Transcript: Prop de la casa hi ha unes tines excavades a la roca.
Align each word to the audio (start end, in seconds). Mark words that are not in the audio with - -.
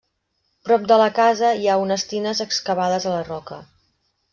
Prop 0.69 0.87
de 0.93 0.97
la 1.01 1.11
casa 1.19 1.53
hi 1.59 1.67
ha 1.67 1.77
unes 1.85 2.09
tines 2.15 2.45
excavades 2.49 3.09
a 3.13 3.17
la 3.19 3.25
roca. 3.33 3.65